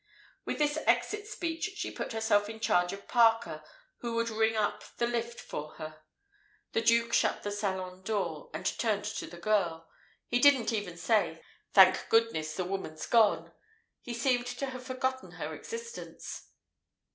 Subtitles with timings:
[0.45, 3.63] With this exit speech she put herself in charge of Parker,
[3.99, 6.01] who would ring up the lift for her.
[6.71, 9.87] The Duke shut the salon door, and turned to the girl.
[10.27, 11.43] He didn't even say
[11.75, 13.51] "Thank goodness, the woman's gone!"
[14.01, 16.47] He seemed to have forgotten her existence.